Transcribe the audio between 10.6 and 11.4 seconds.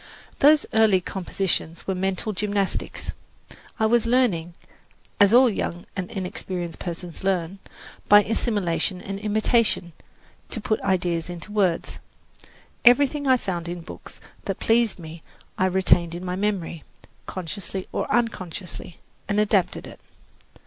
ideas